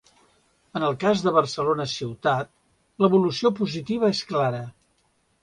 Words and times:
En 0.77 0.85
el 0.87 0.95
cas 1.03 1.21
de 1.25 1.33
Barcelona 1.35 1.85
ciutat, 1.91 2.49
l’evolució 3.05 3.53
positiva 3.61 4.11
és 4.17 4.25
clara. 4.33 4.65